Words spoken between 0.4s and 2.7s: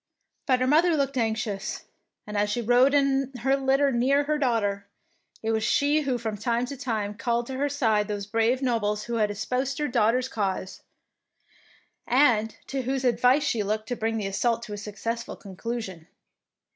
'^ But her mother looked anxious, and as she